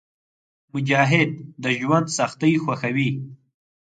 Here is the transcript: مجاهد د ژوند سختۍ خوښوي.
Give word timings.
مجاهد 0.73 1.31
د 1.63 1.65
ژوند 1.79 2.07
سختۍ 2.17 2.53
خوښوي. 2.63 3.09